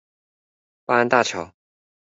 [0.83, 1.53] 八安大橋